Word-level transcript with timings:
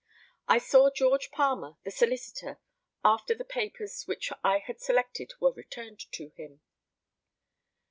I 0.47 0.57
saw 0.57 0.89
George 0.89 1.29
Palmer, 1.29 1.75
the 1.83 1.91
solicitor, 1.91 2.59
after 3.05 3.35
the 3.35 3.45
papers 3.45 4.07
which 4.07 4.31
I 4.43 4.57
had 4.57 4.81
selected 4.81 5.33
were 5.39 5.53
returned 5.53 6.11
to 6.13 6.29
him. 6.29 6.61